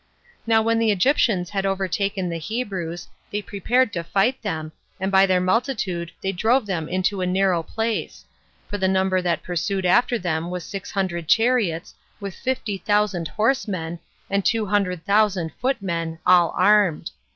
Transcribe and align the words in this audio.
Now 0.47 0.63
when 0.63 0.79
the 0.79 0.89
Egyptians 0.89 1.51
had 1.51 1.63
overtaken 1.63 2.27
the 2.27 2.39
Hebrews, 2.39 3.07
they 3.31 3.39
prepared 3.43 3.93
to 3.93 4.03
fight 4.03 4.41
them, 4.41 4.71
and 4.99 5.11
by 5.11 5.27
their 5.27 5.39
multitude 5.39 6.11
they 6.21 6.31
drove 6.31 6.65
them 6.65 6.89
into 6.89 7.21
a 7.21 7.27
narrow 7.27 7.61
place; 7.61 8.25
for 8.67 8.79
the 8.79 8.87
number 8.87 9.21
that 9.21 9.43
pursued 9.43 9.85
after 9.85 10.17
them 10.17 10.49
was 10.49 10.63
six 10.65 10.89
hundred 10.89 11.27
chariots, 11.27 11.93
with 12.19 12.33
fifty 12.33 12.79
thousand 12.79 13.27
horsemen, 13.27 13.99
and 14.27 14.43
two 14.43 14.65
hundred 14.65 15.05
thousand 15.05 15.53
foot 15.61 15.79
men, 15.83 16.17
all 16.25 16.51
armed. 16.57 17.11